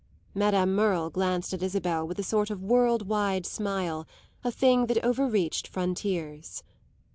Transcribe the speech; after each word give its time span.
Madame 0.33 0.73
Merle 0.75 1.11
glanced 1.11 1.53
at 1.53 1.61
Isabel 1.61 2.07
with 2.07 2.17
a 2.17 2.23
sort 2.23 2.49
of 2.49 2.63
world 2.63 3.07
wide 3.07 3.45
smile, 3.45 4.07
a 4.43 4.51
thing 4.51 4.87
that 4.87 4.97
over 5.05 5.27
reached 5.27 5.67
frontiers. 5.67 6.63